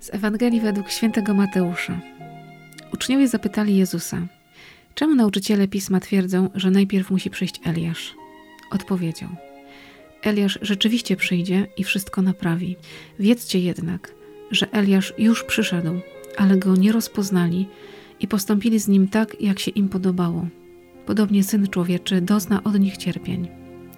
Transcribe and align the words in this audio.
Z 0.00 0.14
Ewangelii 0.14 0.60
według 0.60 0.90
świętego 0.90 1.34
Mateusza. 1.34 2.00
Uczniowie 2.94 3.28
zapytali 3.28 3.76
Jezusa, 3.76 4.26
czemu 4.94 5.14
nauczyciele 5.14 5.68
pisma 5.68 6.00
twierdzą, 6.00 6.50
że 6.54 6.70
najpierw 6.70 7.10
musi 7.10 7.30
przyjść 7.30 7.60
Eliasz? 7.64 8.14
Odpowiedział: 8.70 9.28
Eliasz 10.22 10.58
rzeczywiście 10.62 11.16
przyjdzie 11.16 11.66
i 11.76 11.84
wszystko 11.84 12.22
naprawi. 12.22 12.76
Wiedzcie 13.18 13.58
jednak, 13.60 14.14
że 14.50 14.72
Eliasz 14.72 15.14
już 15.18 15.44
przyszedł, 15.44 16.00
ale 16.36 16.56
go 16.56 16.76
nie 16.76 16.92
rozpoznali 16.92 17.68
i 18.22 18.28
postąpili 18.28 18.78
z 18.80 18.88
nim 18.88 19.08
tak, 19.08 19.40
jak 19.40 19.58
się 19.58 19.70
im 19.70 19.88
podobało. 19.88 20.46
Podobnie 21.06 21.44
syn 21.44 21.66
człowieczy 21.68 22.20
dozna 22.20 22.64
od 22.64 22.80
nich 22.80 22.96
cierpień. 22.96 23.48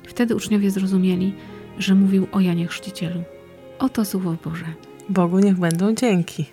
Wtedy 0.09 0.37
uczniowie 0.37 0.71
zrozumieli, 0.71 1.35
że 1.79 1.95
mówił 1.95 2.27
o 2.33 2.41
Janie 2.41 2.67
Chrzcicielu. 2.67 3.23
Oto 3.79 4.05
słowo 4.05 4.37
Boże. 4.45 4.65
Bogu 5.09 5.39
niech 5.39 5.59
będą 5.59 5.95
dzięki. 5.95 6.45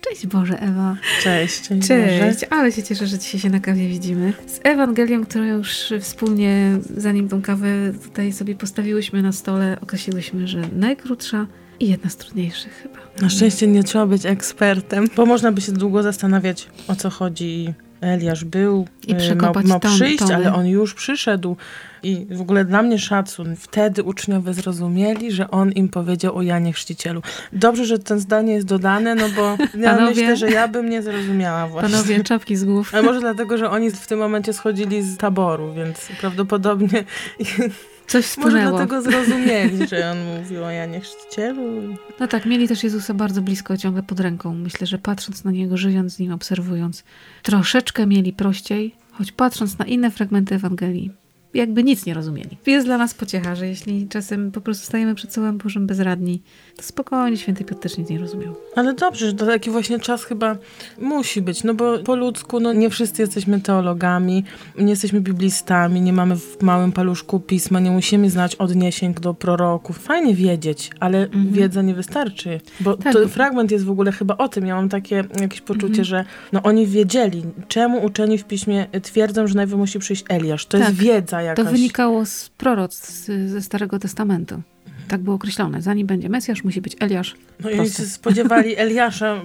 Cześć 0.00 0.26
Boże, 0.26 0.60
Ewa. 0.60 0.96
Cześć, 1.22 1.62
cześć, 1.68 1.88
Cześć, 1.88 2.44
ale 2.50 2.72
się 2.72 2.82
cieszę, 2.82 3.06
że 3.06 3.18
dzisiaj 3.18 3.40
się 3.40 3.50
na 3.50 3.60
kawie 3.60 3.88
widzimy. 3.88 4.32
Z 4.46 4.60
Ewangelią, 4.62 5.24
którą 5.24 5.44
już 5.44 5.92
wspólnie, 6.00 6.78
zanim 6.96 7.28
tą 7.28 7.42
kawę 7.42 7.92
tutaj 8.04 8.32
sobie 8.32 8.54
postawiłyśmy 8.54 9.22
na 9.22 9.32
stole, 9.32 9.78
określiłyśmy, 9.80 10.48
że 10.48 10.62
najkrótsza 10.72 11.46
i 11.80 11.88
jedna 11.88 12.10
z 12.10 12.16
trudniejszych 12.16 12.72
chyba. 12.82 12.98
Na 13.22 13.28
szczęście 13.30 13.66
nie 13.66 13.84
trzeba 13.84 14.06
być 14.06 14.26
ekspertem, 14.26 15.08
bo 15.16 15.26
można 15.26 15.52
by 15.52 15.60
się 15.60 15.72
długo 15.72 16.02
zastanawiać, 16.02 16.68
o 16.88 16.96
co 16.96 17.10
chodzi. 17.10 17.74
Eliasz 18.00 18.44
był, 18.44 18.86
I 19.06 19.12
y, 19.12 19.36
ma, 19.36 19.52
ma 19.64 19.80
ton- 19.80 19.94
przyjść, 19.94 20.22
ale 20.22 20.54
on 20.54 20.66
już 20.66 20.94
przyszedł. 20.94 21.56
I 22.02 22.26
w 22.30 22.40
ogóle 22.40 22.64
dla 22.64 22.82
mnie 22.82 22.98
szacun. 22.98 23.56
Wtedy 23.56 24.02
uczniowie 24.02 24.54
zrozumieli, 24.54 25.32
że 25.32 25.50
on 25.50 25.72
im 25.72 25.88
powiedział 25.88 26.36
o 26.36 26.42
Janie 26.42 26.72
Chrzcicielu. 26.72 27.22
Dobrze, 27.52 27.84
że 27.84 27.98
ten 27.98 28.18
zdanie 28.20 28.52
jest 28.52 28.66
dodane, 28.66 29.14
no 29.14 29.28
bo 29.36 29.42
ja 29.80 29.94
Panowie? 29.96 30.06
myślę, 30.14 30.36
że 30.36 30.50
ja 30.50 30.68
bym 30.68 30.90
nie 30.90 31.02
zrozumiała 31.02 31.68
właśnie. 31.68 31.90
Panowie, 31.90 32.24
czapki 32.30 32.56
z 32.56 32.64
głów. 32.64 32.94
Ale 32.94 33.02
może 33.02 33.20
dlatego, 33.20 33.58
że 33.58 33.70
oni 33.70 33.90
w 33.90 34.06
tym 34.06 34.18
momencie 34.18 34.52
schodzili 34.52 35.02
z 35.02 35.16
taboru, 35.16 35.74
więc 35.74 36.08
prawdopodobnie 36.20 37.04
Coś 38.06 38.36
może 38.36 38.50
spłynęło. 38.50 38.70
dlatego 38.76 39.02
zrozumieli, 39.02 39.88
że 39.88 40.10
on 40.10 40.18
mówił 40.38 40.64
o 40.64 40.70
Janie 40.70 41.00
Chrzcicielu. 41.00 41.96
No 42.20 42.26
tak, 42.28 42.46
mieli 42.46 42.68
też 42.68 42.84
Jezusa 42.84 43.14
bardzo 43.14 43.42
blisko, 43.42 43.76
ciągle 43.76 44.02
pod 44.02 44.20
ręką. 44.20 44.54
Myślę, 44.54 44.86
że 44.86 44.98
patrząc 44.98 45.44
na 45.44 45.50
Niego, 45.50 45.76
żyjąc 45.76 46.12
z 46.12 46.18
Nim, 46.18 46.32
obserwując, 46.32 47.04
troszeczkę 47.42 48.06
mieli 48.06 48.32
prościej, 48.32 48.94
choć 49.12 49.32
patrząc 49.32 49.78
na 49.78 49.84
inne 49.84 50.10
fragmenty 50.10 50.54
Ewangelii, 50.54 51.10
jakby 51.56 51.84
nic 51.84 52.06
nie 52.06 52.14
rozumieli. 52.14 52.56
Jest 52.66 52.86
dla 52.86 52.98
nas 52.98 53.14
pociecha, 53.14 53.54
że 53.54 53.66
jeśli 53.68 54.08
czasem 54.08 54.52
po 54.52 54.60
prostu 54.60 54.86
stajemy 54.86 55.14
przed 55.14 55.32
Słowem 55.32 55.58
Bożym 55.58 55.86
bezradni, 55.86 56.42
to 56.76 56.82
spokojnie 56.82 57.36
święty 57.36 57.64
Piotr 57.64 57.80
też 57.80 57.98
nic 57.98 58.08
nie 58.10 58.18
rozumiał. 58.18 58.54
Ale 58.76 58.94
dobrze, 58.94 59.26
że 59.26 59.32
to 59.34 59.46
taki 59.46 59.70
właśnie 59.70 59.98
czas 60.00 60.24
chyba 60.24 60.56
musi 61.00 61.42
być, 61.42 61.64
no 61.64 61.74
bo 61.74 61.98
po 61.98 62.16
ludzku 62.16 62.60
no 62.60 62.72
nie 62.72 62.90
wszyscy 62.90 63.22
jesteśmy 63.22 63.60
teologami, 63.60 64.44
nie 64.78 64.90
jesteśmy 64.90 65.20
biblistami, 65.20 66.00
nie 66.00 66.12
mamy 66.12 66.36
w 66.36 66.62
małym 66.62 66.92
paluszku 66.92 67.40
pisma, 67.40 67.80
nie 67.80 67.90
musimy 67.90 68.30
znać 68.30 68.54
odniesień 68.54 69.14
do 69.14 69.34
proroków. 69.34 69.98
Fajnie 69.98 70.34
wiedzieć, 70.34 70.90
ale 71.00 71.28
wiedza 71.50 71.82
nie 71.82 71.94
wystarczy, 71.94 72.60
bo 72.80 72.90
Mhm. 72.96 73.14
Tak. 73.14 73.22
to 73.22 73.28
fragment 73.28 73.70
jest 73.70 73.84
w 73.84 73.90
ogóle 73.90 74.12
chyba 74.12 74.36
o 74.36 74.48
tym. 74.48 74.66
Ja 74.66 74.74
mam 74.74 74.88
takie 74.88 75.24
jakieś 75.40 75.60
poczucie, 75.60 75.86
Mhm. 75.86 76.04
że 76.04 76.24
no 76.52 76.62
oni 76.62 76.86
wiedzieli, 76.86 77.42
czemu 77.68 78.04
uczeni 78.04 78.38
w 78.38 78.44
piśmie 78.44 78.86
twierdzą, 79.02 79.46
że 79.46 79.54
najpierw 79.54 79.78
musi 79.78 79.98
przyjść 79.98 80.24
Eliasz. 80.28 80.66
To 80.66 80.78
Tak. 80.78 80.88
jest 80.88 81.00
wiedza 81.00 81.42
jakaś. 81.46 81.64
To 81.64 81.70
wynikało 81.70 82.26
z 82.26 82.48
proroctw 82.48 83.28
ze 83.46 83.62
Starego 83.62 83.98
Testamentu. 83.98 84.62
Tak 85.08 85.20
było 85.20 85.36
określone. 85.36 85.82
Zanim 85.82 86.06
będzie 86.06 86.28
Mesjasz, 86.28 86.64
musi 86.64 86.80
być 86.80 86.96
Eliasz. 87.00 87.34
No 87.60 87.70
i 87.70 87.76
się 87.76 88.04
spodziewali 88.04 88.76
Eliasza, 88.78 89.40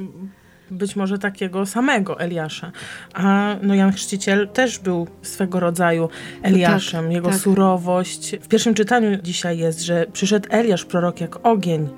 być 0.72 0.95
może 0.95 1.17
takiego 1.17 1.66
samego 1.66 2.19
Eliasza. 2.19 2.72
A 3.13 3.56
no 3.61 3.75
Jan 3.75 3.91
Chrzciciel 3.91 4.50
też 4.50 4.79
był 4.79 5.07
swego 5.22 5.59
rodzaju 5.59 6.09
Eliaszem. 6.41 7.11
Jego 7.11 7.29
tak. 7.29 7.40
surowość. 7.40 8.35
W 8.41 8.47
pierwszym 8.47 8.73
czytaniu 8.73 9.17
dzisiaj 9.23 9.57
jest, 9.57 9.81
że 9.81 10.06
przyszedł 10.13 10.47
Eliasz, 10.51 10.85
prorok 10.85 11.22
jak 11.22 11.45
ogień. 11.45 11.90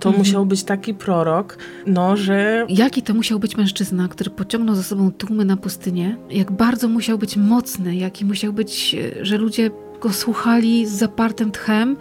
To 0.00 0.08
Mhm. 0.08 0.18
musiał 0.18 0.46
być 0.46 0.64
taki 0.64 0.94
prorok, 0.94 1.58
no, 1.86 2.16
że 2.16 2.66
Jaki 2.68 3.02
to 3.02 3.14
musiał 3.14 3.38
być 3.38 3.56
mężczyzna, 3.56 4.08
który 4.08 4.30
pociągnął 4.30 4.74
za 4.74 4.82
sobą 4.82 5.12
tłumy 5.12 5.44
na 5.44 5.56
pustynię? 5.56 6.16
Jak 6.30 6.52
bardzo 6.52 6.88
musiał 6.88 7.18
być 7.18 7.36
mocny, 7.36 7.96
jaki 7.96 8.24
musiał 8.24 8.52
być, 8.52 8.96
że 9.22 9.38
ludzie 9.38 9.70
go 10.00 10.12
słuchali 10.12 10.86
z 10.86 10.90
zapartym 10.90 11.50
tchem, 11.52 11.96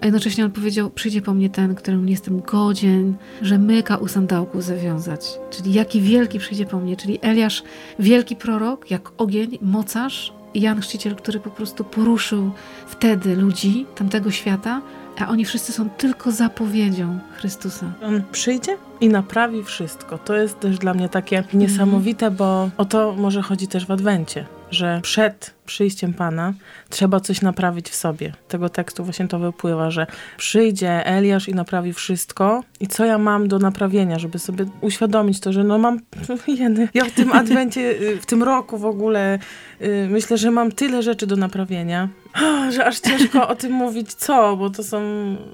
a 0.00 0.04
jednocześnie 0.06 0.44
on 0.44 0.50
powiedział: 0.50 0.90
Przyjdzie 0.90 1.22
po 1.22 1.34
mnie 1.34 1.50
ten, 1.50 1.74
którym 1.74 2.04
nie 2.06 2.10
jestem 2.10 2.40
godzien, 2.40 3.14
że 3.42 3.58
myka 3.58 3.96
u 3.96 4.08
sandałku 4.08 4.60
zawiązać. 4.60 5.38
Czyli 5.50 5.72
jaki 5.72 6.00
wielki 6.00 6.38
przyjdzie 6.38 6.66
po 6.66 6.80
mnie. 6.80 6.96
Czyli 6.96 7.18
Eliasz, 7.22 7.62
wielki 7.98 8.36
prorok, 8.36 8.90
jak 8.90 9.12
ogień, 9.18 9.58
mocarz, 9.62 10.32
i 10.54 10.60
Jan 10.60 10.80
Chrzciciel, 10.80 11.16
który 11.16 11.40
po 11.40 11.50
prostu 11.50 11.84
poruszył 11.84 12.50
wtedy 12.86 13.36
ludzi 13.36 13.86
tamtego 13.94 14.30
świata, 14.30 14.82
a 15.18 15.28
oni 15.28 15.44
wszyscy 15.44 15.72
są 15.72 15.90
tylko 15.90 16.32
zapowiedzią 16.32 17.18
Chrystusa. 17.36 17.92
on 18.02 18.22
przyjdzie 18.32 18.76
i 19.00 19.08
naprawi 19.08 19.64
wszystko. 19.64 20.18
To 20.18 20.36
jest 20.36 20.60
też 20.60 20.78
dla 20.78 20.94
mnie 20.94 21.08
takie 21.08 21.44
niesamowite, 21.52 22.30
bo 22.30 22.70
o 22.76 22.84
to 22.84 23.14
może 23.18 23.42
chodzi 23.42 23.68
też 23.68 23.86
w 23.86 23.90
Adwencie, 23.90 24.46
że 24.70 25.00
przed 25.02 25.54
przyjściem 25.66 26.14
Pana 26.14 26.54
trzeba 26.88 27.20
coś 27.20 27.40
naprawić 27.40 27.88
w 27.88 27.94
sobie. 27.94 28.32
Tego 28.48 28.68
tekstu 28.68 29.04
właśnie 29.04 29.28
to 29.28 29.38
wypływa, 29.38 29.90
że 29.90 30.06
przyjdzie 30.36 31.06
Eliasz 31.06 31.48
i 31.48 31.54
naprawi 31.54 31.92
wszystko 31.92 32.64
i 32.80 32.86
co 32.86 33.04
ja 33.04 33.18
mam 33.18 33.48
do 33.48 33.58
naprawienia, 33.58 34.18
żeby 34.18 34.38
sobie 34.38 34.66
uświadomić 34.80 35.40
to, 35.40 35.52
że 35.52 35.64
no 35.64 35.78
mam, 35.78 36.00
jeny, 36.58 36.88
ja 36.94 37.04
w 37.04 37.10
tym 37.10 37.32
Adwencie, 37.32 37.80
y, 37.80 38.20
w 38.20 38.26
tym 38.26 38.42
roku 38.42 38.78
w 38.78 38.84
ogóle 38.84 39.38
y, 39.82 40.08
myślę, 40.10 40.38
że 40.38 40.50
mam 40.50 40.72
tyle 40.72 41.02
rzeczy 41.02 41.26
do 41.26 41.36
naprawienia, 41.36 42.08
że 42.74 42.86
aż 42.86 43.00
ciężko 43.00 43.48
o 43.48 43.54
tym 43.54 43.72
mówić 43.72 44.14
co, 44.14 44.56
bo 44.56 44.70
to 44.70 44.84
są 44.84 45.00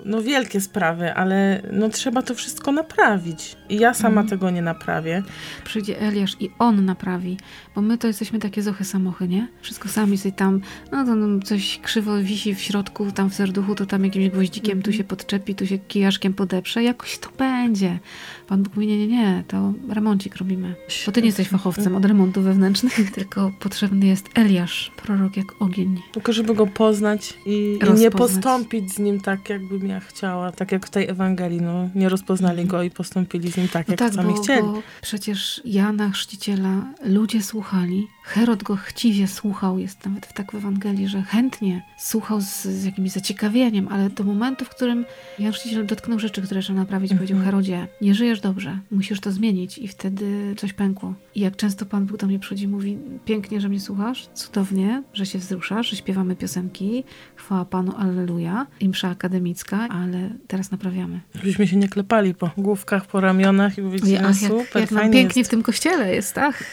no 0.05 0.23
wielkie 0.23 0.61
sprawy, 0.61 1.15
ale 1.15 1.63
no 1.73 1.89
trzeba 1.89 2.23
to 2.23 2.35
wszystko 2.35 2.73
naprawić. 2.73 3.57
I 3.69 3.77
ja 3.79 3.95
sama 3.95 4.09
Mhm. 4.09 4.29
tego 4.29 4.51
nie 4.51 4.63
naprawię. 4.63 5.23
przyjdzie 5.65 6.01
Eliasz 6.01 6.37
i 6.41 6.51
on 6.59 6.85
naprawi, 6.85 7.37
bo 7.75 7.83
my 7.83 7.99
to 7.99 8.07
jesteśmy 8.07 8.39
takie 8.39 8.63
zochy 8.63 8.85
samochy, 8.85 9.29
nie? 9.29 9.49
Wszystko 9.61 9.89
sami 9.89 10.19
sobie 10.19 10.33
tam, 10.33 10.61
no 10.93 11.05
to 11.05 11.15
no, 11.15 11.41
coś 11.43 11.79
krzywo 11.83 12.19
wisi 12.19 12.55
w 12.55 12.61
środku, 12.61 13.13
tam 13.13 13.31
w 13.31 13.35
serduchu, 13.35 13.75
to 13.75 13.87
tam 13.87 14.05
jakimś 14.05 14.29
gwoździkiem 14.29 14.83
tu 14.83 14.93
się 14.93 15.05
podczepi, 15.05 15.55
tu 15.55 15.67
się 15.67 15.79
kijaszkiem 15.79 16.35
podeprze, 16.35 16.83
jakoś 16.83 17.19
to 17.19 17.29
będzie. 17.39 17.99
Pan 18.49 18.63
Bóg 18.63 18.75
mówi, 18.75 18.87
nie, 18.87 18.99
nie, 18.99 19.07
nie, 19.07 19.45
to 19.49 19.73
remoncik 19.89 20.37
robimy. 20.37 20.75
Bo 21.07 21.13
ty 21.13 21.21
nie 21.21 21.27
jesteś 21.27 21.49
fachowcem 21.49 21.97
od 21.97 22.05
remontów 22.05 22.45
wewnętrznych, 22.45 23.11
tylko 23.15 23.53
potrzebny 23.61 24.07
jest 24.07 24.29
Eliasz, 24.35 24.93
prorok 24.97 25.37
jak 25.37 25.63
ogień. 25.63 26.01
Tylko 26.13 26.33
żeby 26.33 26.55
go 26.55 26.67
poznać 26.75 27.35
i, 27.47 27.79
i 27.89 27.93
nie 28.01 28.11
postąpić 28.11 28.93
z 28.95 28.99
nim 28.99 29.21
tak, 29.21 29.49
jakbym 29.51 29.87
ja 29.87 30.01
chciała. 30.01 30.53
Tak 30.53 30.73
jak 30.73 30.87
w 30.87 30.91
tej 30.91 31.09
Ewangelii, 31.09 31.61
no 31.61 31.89
nie 31.95 32.09
rozpoznali 32.09 32.65
go 32.65 32.83
i 32.83 32.91
postąpili 32.91 33.53
z 33.53 33.57
nim 33.57 33.69
tak, 33.69 33.89
No 33.89 33.93
jak 33.93 33.99
tak, 33.99 34.15
sami 34.15 34.35
bo, 34.35 34.43
chcieli. 34.43 34.63
bo 34.63 34.83
przecież 35.03 35.61
Jana 35.65 36.11
Chrzciciela 36.11 36.85
ludzie 37.05 37.43
słuchali, 37.43 38.09
Herod 38.25 38.63
go 38.63 38.77
chciwie 38.77 39.29
słuchał, 39.29 39.79
jest 39.79 40.05
nawet 40.07 40.33
tak 40.33 40.53
w 40.53 40.55
Ewangelii, 40.55 41.09
że 41.09 41.23
chętnie 41.23 41.83
słuchał 41.99 42.41
z, 42.41 42.63
z 42.63 42.85
jakimś 42.85 43.11
zaciekawieniem, 43.11 43.89
ale 43.89 44.11
do 44.11 44.25
momentu, 44.25 44.65
w 44.65 44.69
którym 44.69 45.05
Jan 45.39 45.53
Chrzciciel 45.53 45.87
dotknął 45.87 46.19
rzeczy, 46.19 46.43
które 46.43 46.63
trzeba 46.63 46.79
naprawić, 46.79 47.15
powiedział 47.15 47.37
Mhm. 47.37 47.45
Herodzie, 47.53 47.89
nie 48.01 48.15
żyjesz 48.15 48.41
dobrze, 48.41 48.79
musisz 48.91 49.21
to 49.21 49.33
zmienić 49.33 49.79
i 49.79 49.89
wtedy 49.89 50.55
coś 50.57 50.73
pękło. 50.73 51.15
I 51.35 51.41
jak 51.41 51.57
często 51.57 51.87
Pan 51.87 52.07
Bóg 52.07 52.17
do 52.17 52.27
mnie 52.27 52.39
przychodzi 52.39 52.65
i 52.65 52.69
mówi, 52.69 52.99
pięknie, 53.25 53.61
że 53.61 53.69
mnie 53.69 53.81
słuchasz, 53.81 54.29
cudownie, 54.35 55.03
że 55.15 55.27
się 55.27 55.39
wzruszasz, 55.39 55.91
że 55.91 55.97
śpiewamy 55.97 56.37
piosenki, 56.37 57.05
chwała 57.37 57.65
Panu, 57.65 57.93
Alleluja, 57.97 58.67
i 58.81 58.89
msza 58.89 59.09
akademicka, 59.09 59.89
ale 59.89 60.31
teraz 60.47 60.71
naprawiamy. 60.71 61.21
Żebyśmy 61.35 61.67
się 61.67 61.77
nie 61.77 61.89
klepali 61.89 62.35
po 62.35 62.51
główkach, 62.57 63.07
po 63.07 63.21
ramionach 63.21 63.79
i 63.79 63.83
ach, 64.17 64.43
jak, 64.43 64.53
super, 64.53 64.83
jak 64.83 64.91
nam 64.91 65.01
fajnie 65.01 65.13
pięknie 65.15 65.41
jest. 65.41 65.51
w 65.51 65.55
tym 65.55 65.63
kościele 65.63 66.15
jest, 66.15 66.35
tak? 66.35 66.65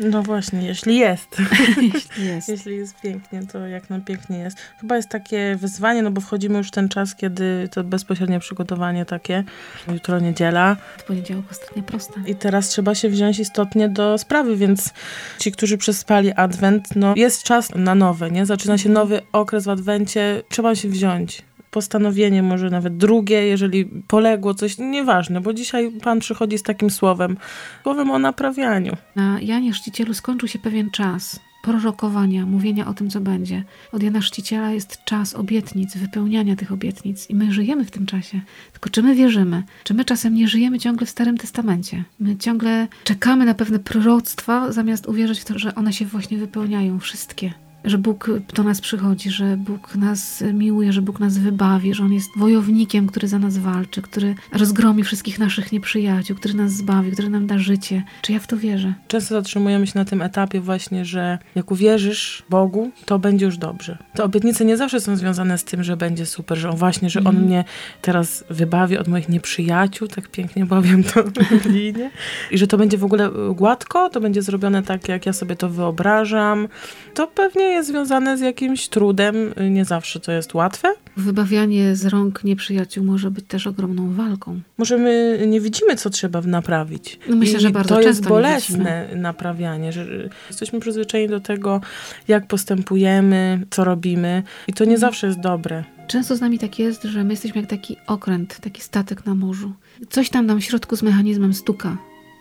No 0.00 0.22
właśnie, 0.22 0.62
jeśli 0.78 0.98
jest. 0.98 1.36
Jeśli 1.82 2.26
jest. 2.34 2.48
Jeśli 2.48 2.76
jest 2.76 3.00
pięknie, 3.00 3.42
to 3.52 3.66
jak 3.66 3.90
nam 3.90 4.00
pięknie 4.00 4.38
jest. 4.38 4.58
Chyba 4.80 4.96
jest 4.96 5.08
takie 5.08 5.56
wyzwanie, 5.60 6.02
no 6.02 6.10
bo 6.10 6.20
wchodzimy 6.20 6.58
już 6.58 6.68
w 6.68 6.70
ten 6.70 6.88
czas, 6.88 7.14
kiedy 7.14 7.68
to 7.72 7.84
bezpośrednie 7.84 8.40
przygotowanie 8.40 9.04
takie. 9.04 9.44
Jutro 9.92 10.18
niedziela 10.20 10.76
W 10.98 11.04
poniedziałek 11.04 11.44
ostatnia 11.50 11.82
prosta. 11.82 12.20
i 12.26 12.34
teraz 12.34 12.68
trzeba 12.68 12.94
się 12.94 13.08
wziąć 13.08 13.38
istotnie 13.38 13.88
do 13.88 14.18
sprawy, 14.18 14.56
więc 14.56 14.90
ci, 15.38 15.52
którzy 15.52 15.78
przespali 15.78 16.32
adwent, 16.32 16.88
no 16.96 17.14
jest 17.16 17.42
czas 17.42 17.74
na 17.74 17.94
nowe, 17.94 18.30
nie? 18.30 18.46
Zaczyna 18.46 18.78
się 18.78 18.88
nowy 18.88 19.20
okres 19.32 19.64
w 19.64 19.68
adwencie, 19.68 20.42
trzeba 20.48 20.74
się 20.74 20.88
wziąć. 20.88 21.42
Postanowienie, 21.70 22.42
może 22.42 22.70
nawet 22.70 22.96
drugie, 22.96 23.46
jeżeli 23.46 23.84
poległo 23.84 24.54
coś, 24.54 24.78
nieważne, 24.78 25.40
bo 25.40 25.52
dzisiaj 25.52 25.90
Pan 26.02 26.20
przychodzi 26.20 26.58
z 26.58 26.62
takim 26.62 26.90
słowem, 26.90 27.36
słowem 27.82 28.10
o 28.10 28.18
naprawianiu. 28.18 28.96
Na 29.16 29.40
Janie 29.40 29.72
Chrzcicielu 29.72 30.14
skończył 30.14 30.48
się 30.48 30.58
pewien 30.58 30.90
czas. 30.90 31.40
prorokowania, 31.62 32.46
mówienia 32.46 32.86
o 32.86 32.94
tym, 32.94 33.10
co 33.10 33.20
będzie. 33.20 33.64
Od 33.92 34.02
Jana 34.02 34.20
Chrzciciela 34.20 34.70
jest 34.70 35.04
czas 35.04 35.34
obietnic, 35.34 35.96
wypełniania 35.96 36.56
tych 36.56 36.72
obietnic 36.72 37.30
i 37.30 37.34
my 37.34 37.52
żyjemy 37.52 37.84
w 37.84 37.90
tym 37.90 38.06
czasie. 38.06 38.40
Tylko 38.72 38.90
czy 38.90 39.02
my 39.02 39.14
wierzymy? 39.14 39.62
Czy 39.84 39.94
my 39.94 40.04
czasem 40.04 40.34
nie 40.34 40.48
żyjemy 40.48 40.78
ciągle 40.78 41.06
w 41.06 41.10
Starym 41.10 41.38
Testamencie? 41.38 42.04
My 42.20 42.36
ciągle 42.36 42.88
czekamy 43.04 43.44
na 43.44 43.54
pewne 43.54 43.78
proroctwa, 43.78 44.72
zamiast 44.72 45.06
uwierzyć 45.06 45.40
w 45.40 45.44
to, 45.44 45.58
że 45.58 45.74
one 45.74 45.92
się 45.92 46.04
właśnie 46.04 46.38
wypełniają, 46.38 46.98
wszystkie 46.98 47.52
że 47.88 47.98
Bóg 47.98 48.30
do 48.54 48.62
nas 48.62 48.80
przychodzi, 48.80 49.30
że 49.30 49.56
Bóg 49.56 49.94
nas 49.96 50.44
miłuje, 50.54 50.92
że 50.92 51.02
Bóg 51.02 51.20
nas 51.20 51.38
wybawi, 51.38 51.94
że 51.94 52.04
On 52.04 52.12
jest 52.12 52.30
wojownikiem, 52.36 53.06
który 53.06 53.28
za 53.28 53.38
nas 53.38 53.58
walczy, 53.58 54.02
który 54.02 54.34
rozgromi 54.52 55.04
wszystkich 55.04 55.38
naszych 55.38 55.72
nieprzyjaciół, 55.72 56.36
który 56.36 56.54
nas 56.54 56.72
zbawi, 56.72 57.12
który 57.12 57.30
nam 57.30 57.46
da 57.46 57.58
życie. 57.58 58.02
Czy 58.22 58.32
ja 58.32 58.38
w 58.38 58.46
to 58.46 58.56
wierzę? 58.56 58.94
Często 59.08 59.34
zatrzymujemy 59.34 59.86
się 59.86 59.98
na 59.98 60.04
tym 60.04 60.22
etapie 60.22 60.60
właśnie, 60.60 61.04
że 61.04 61.38
jak 61.54 61.70
uwierzysz 61.70 62.42
Bogu, 62.50 62.90
to 63.04 63.18
będzie 63.18 63.46
już 63.46 63.58
dobrze. 63.58 63.98
Te 64.14 64.24
obietnice 64.24 64.64
nie 64.64 64.76
zawsze 64.76 65.00
są 65.00 65.16
związane 65.16 65.58
z 65.58 65.64
tym, 65.64 65.82
że 65.82 65.96
będzie 65.96 66.26
super, 66.26 66.58
że 66.58 66.70
on 66.70 66.76
właśnie, 66.76 67.10
że 67.10 67.20
On 67.20 67.26
Mhm. 67.26 67.44
mnie 67.46 67.64
teraz 68.02 68.44
wybawi 68.50 68.98
od 68.98 69.08
moich 69.08 69.28
nieprzyjaciół, 69.28 70.08
tak 70.08 70.28
pięknie 70.28 70.66
powiem 70.66 71.04
to 71.04 71.24
biblijnie. 71.50 72.10
I 72.50 72.58
że 72.58 72.66
to 72.66 72.76
będzie 72.78 72.98
w 72.98 73.04
ogóle 73.04 73.30
gładko, 73.54 74.10
to 74.10 74.20
będzie 74.20 74.42
zrobione 74.42 74.82
tak, 74.82 75.08
jak 75.08 75.26
ja 75.26 75.32
sobie 75.32 75.56
to 75.56 75.68
wyobrażam. 75.68 76.68
To 77.14 77.26
pewnie 77.26 77.62
jest 77.64 77.77
związane 77.84 78.38
z 78.38 78.40
jakimś 78.40 78.88
trudem, 78.88 79.36
nie 79.70 79.84
zawsze 79.84 80.20
to 80.20 80.32
jest 80.32 80.54
łatwe. 80.54 80.88
Wybawianie 81.16 81.96
z 81.96 82.06
rąk 82.06 82.44
nieprzyjaciół 82.44 83.04
może 83.04 83.30
być 83.30 83.44
też 83.48 83.66
ogromną 83.66 84.12
walką. 84.12 84.60
Może 84.78 84.98
my 84.98 85.44
nie 85.48 85.60
widzimy, 85.60 85.96
co 85.96 86.10
trzeba 86.10 86.40
naprawić. 86.40 87.18
No 87.28 87.36
myślę, 87.36 87.58
I 87.58 87.62
że 87.62 87.70
bardzo 87.70 87.94
to 87.94 88.00
jest 88.00 88.20
często 88.20 88.28
nie 88.28 88.42
bolesne 88.42 89.08
naprawianie, 89.16 89.92
że 89.92 89.98
że 90.06 90.28
jesteśmy 90.48 90.80
przyzwyczajeni 90.80 91.30
do 91.30 91.40
tego, 91.40 91.80
jak 92.28 92.46
postępujemy, 92.46 93.66
co 93.70 93.84
robimy 93.84 94.42
i 94.68 94.72
to 94.72 94.84
nie 94.84 94.94
Mhm. 94.94 95.00
zawsze 95.00 95.26
jest 95.26 95.40
dobre. 95.40 95.84
Często 96.06 96.36
z 96.36 96.40
nami 96.40 96.58
tak 96.58 96.78
jest, 96.78 97.02
że 97.02 97.24
my 97.24 97.30
jesteśmy 97.30 97.60
jak 97.60 97.70
taki 97.70 97.96
okręt, 98.06 98.58
taki 98.60 98.82
statek 98.82 99.26
na 99.26 99.34
morzu. 99.34 99.72
Coś 100.10 100.30
tam 100.30 100.46
nam 100.46 100.60
w 100.60 100.64
środku 100.64 100.96
z 100.96 101.02
mechanizmem 101.02 101.54
stuka. 101.54 101.96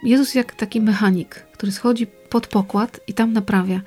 Jezus 0.08 0.36
jak 0.36 0.56
taki 0.56 0.82
mechanik, 0.82 1.36
który 1.36 1.72
schodzi 1.72 2.08
pod 2.30 2.48
pokład 2.48 3.00
i 3.08 3.14
tam 3.14 3.34
naprawia. 3.34 3.82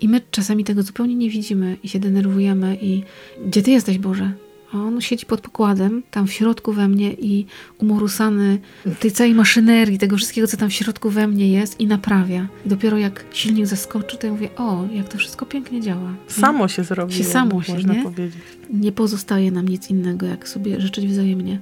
I 0.00 0.08
my 0.08 0.20
czasami 0.30 0.64
tego 0.64 0.82
zupełnie 0.82 1.14
nie 1.14 1.30
widzimy 1.30 1.76
i 1.82 1.88
się 1.88 1.98
denerwujemy 2.00 2.78
i 2.82 3.02
gdzie 3.46 3.62
ty 3.62 3.70
jesteś 3.70 3.98
Boże? 3.98 4.32
A 4.72 4.78
on 4.78 5.00
siedzi 5.00 5.26
pod 5.26 5.40
pokładem, 5.40 6.02
tam 6.10 6.26
w 6.26 6.32
środku 6.32 6.72
we 6.72 6.88
mnie 6.88 7.12
i 7.12 7.46
umorusany 7.78 8.58
tej 9.00 9.12
całej 9.12 9.34
maszynerii, 9.34 9.98
tego 9.98 10.16
wszystkiego, 10.16 10.46
co 10.46 10.56
tam 10.56 10.70
w 10.70 10.72
środku 10.72 11.10
we 11.10 11.28
mnie 11.28 11.48
jest 11.48 11.80
i 11.80 11.86
naprawia. 11.86 12.48
I 12.66 12.68
dopiero 12.68 12.98
jak 12.98 13.24
silnik 13.32 13.66
zaskoczy, 13.66 14.16
to 14.18 14.26
ja 14.26 14.32
mówię, 14.32 14.48
o, 14.56 14.84
jak 14.92 15.08
to 15.08 15.18
wszystko 15.18 15.46
pięknie 15.46 15.80
działa. 15.80 16.14
Samo 16.26 16.68
się 16.68 16.84
zrobiło, 16.84 17.18
Się 17.18 17.24
samo 17.24 17.62
się, 17.62 17.72
można 17.72 17.94
nie? 17.94 18.02
powiedzieć. 18.02 18.42
nie 18.70 18.92
pozostaje 18.92 19.50
nam 19.50 19.68
nic 19.68 19.90
innego, 19.90 20.26
jak 20.26 20.48
sobie 20.48 20.80
życzyć 20.80 21.06
wzajemnie, 21.06 21.60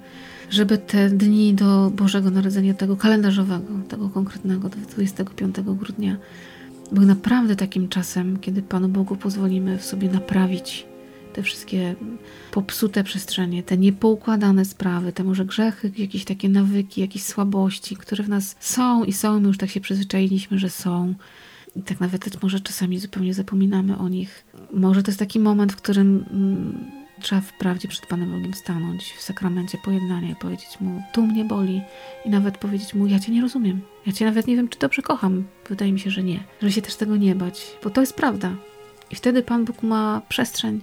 żeby 0.51 0.79
te 0.79 1.11
dni 1.11 1.55
do 1.55 1.91
Bożego 1.91 2.31
Narodzenia, 2.31 2.75
tego 2.75 2.97
kalendarzowego, 2.97 3.75
tego 3.89 4.09
konkretnego, 4.09 4.69
do 4.69 4.77
25 4.77 5.57
grudnia, 5.61 6.17
były 6.93 7.07
naprawdę 7.07 7.57
takim 7.57 7.89
czasem, 7.89 8.39
kiedy 8.39 8.63
Panu 8.63 8.89
Bogu 8.89 9.17
pozwolimy 9.17 9.79
w 9.79 9.85
sobie 9.85 10.09
naprawić 10.09 10.87
te 11.33 11.43
wszystkie 11.43 11.95
popsute 12.51 13.05
przestrzenie, 13.05 13.63
te 13.63 13.79
niepoukładane 13.79 14.65
sprawy, 14.65 15.13
te 15.13 15.25
może 15.25 15.45
grzechy, 15.45 15.93
jakieś 15.99 16.25
takie 16.25 16.49
nawyki, 16.49 17.01
jakieś 17.01 17.23
słabości, 17.23 17.97
które 17.97 18.25
w 18.25 18.29
nas 18.29 18.57
są 18.61 19.05
i 19.05 19.13
są, 19.13 19.41
my 19.41 19.49
już 19.49 19.59
tak 19.59 19.71
się 19.71 19.81
przyzwyczailiśmy, 19.81 20.59
że 20.59 20.71
są. 20.71 21.15
I 21.77 21.83
tak 21.83 22.01
nawet 22.01 22.43
może 22.43 22.61
czasami 22.61 22.99
zupełnie 22.99 23.35
zapominamy 23.35 23.99
o 23.99 24.09
nich. 24.09 24.45
Może 24.73 25.03
to 25.03 25.11
jest 25.11 25.19
taki 25.19 25.41
moment, 25.41 25.73
w 25.73 25.77
którym 25.77 26.25
mm, 26.31 27.00
trzeba 27.21 27.41
wprawdzie 27.41 27.89
przed 27.89 28.07
Panem 28.07 28.31
Bogiem 28.31 28.55
stanąć 28.55 29.13
w 29.13 29.23
sakramencie 29.23 29.79
pojednania 29.79 30.31
i 30.31 30.37
powiedzieć 30.37 30.81
Mu, 30.81 31.03
tu 31.13 31.27
mnie 31.27 31.45
boli. 31.45 31.83
I 32.25 32.31
nawet 32.31 32.59
powiedzieć 32.59 32.95
Mu, 32.95 33.07
ja 33.07 33.19
Cię 33.19 33.33
nie 33.33 33.41
rozumiem. 33.41 33.81
Ja 34.07 34.13
Cię 34.13 34.25
nawet 34.25 34.47
nie 34.47 34.57
wiem, 34.57 34.69
czy 34.69 34.79
dobrze 34.79 35.03
kocham. 35.03 35.45
Wydaje 35.69 35.93
mi 35.93 36.01
się, 36.01 36.11
że 36.11 36.23
nie. 36.23 36.41
Żeby 36.61 36.73
się 36.73 36.83
też 36.83 36.97
tego 36.97 37.17
nie 37.17 37.35
bać, 37.35 37.67
bo 37.85 37.91
to 37.91 38.01
jest 38.01 38.15
prawda. 38.15 38.57
I 39.11 39.15
wtedy 39.15 39.43
Pan 39.43 39.65
Bóg 39.65 39.83
ma 39.83 40.23
przestrzeń 40.29 40.81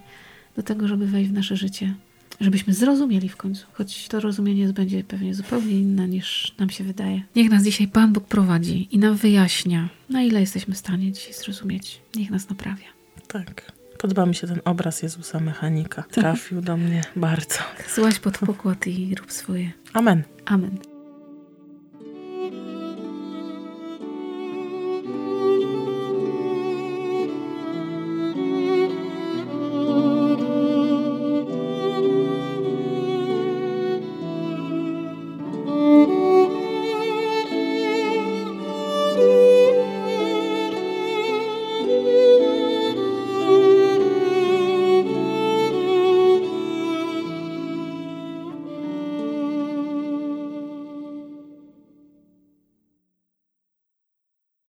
do 0.55 0.63
tego, 0.63 0.87
żeby 0.87 1.07
wejść 1.07 1.29
w 1.29 1.33
nasze 1.33 1.57
życie. 1.57 1.93
Żebyśmy 2.41 2.73
zrozumieli 2.73 3.29
w 3.29 3.37
końcu, 3.37 3.65
choć 3.73 4.07
to 4.07 4.19
rozumienie 4.19 4.73
będzie 4.73 5.03
pewnie 5.03 5.33
zupełnie 5.33 5.71
inne 5.71 6.07
niż 6.07 6.55
nam 6.57 6.69
się 6.69 6.83
wydaje. 6.83 7.23
Niech 7.35 7.49
nas 7.49 7.63
dzisiaj 7.63 7.87
Pan 7.87 8.13
Bóg 8.13 8.27
prowadzi 8.27 8.87
i 8.91 8.97
nam 8.97 9.15
wyjaśnia, 9.15 9.89
na 10.09 10.21
ile 10.21 10.39
jesteśmy 10.39 10.73
w 10.73 10.77
stanie 10.77 11.11
dzisiaj 11.11 11.33
zrozumieć. 11.33 12.01
Niech 12.15 12.29
nas 12.29 12.49
naprawia. 12.49 12.87
Tak. 13.27 13.76
Podoba 13.97 14.25
mi 14.25 14.35
się 14.35 14.47
ten 14.47 14.61
obraz 14.65 15.03
Jezusa 15.03 15.39
mechanika. 15.39 16.03
Trafił 16.11 16.61
do 16.61 16.77
mnie 16.77 17.01
bardzo. 17.15 17.55
Złaź 17.95 18.19
pod 18.19 18.37
pokład 18.37 18.87
i 18.87 19.15
rób 19.15 19.31
swoje. 19.31 19.71
Amen. 19.93 20.23
Amen. 20.45 20.96